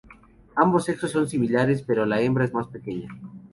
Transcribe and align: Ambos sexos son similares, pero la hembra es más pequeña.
Ambos 0.55 0.85
sexos 0.85 1.11
son 1.11 1.29
similares, 1.29 1.83
pero 1.83 2.07
la 2.07 2.19
hembra 2.21 2.45
es 2.45 2.53
más 2.55 2.65
pequeña. 2.69 3.07